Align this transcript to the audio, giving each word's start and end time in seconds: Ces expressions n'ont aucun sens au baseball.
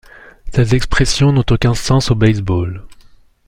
Ces 0.51 0.73
expressions 0.73 1.31
n'ont 1.31 1.45
aucun 1.51 1.75
sens 1.75 2.09
au 2.09 2.15
baseball. 2.15 2.87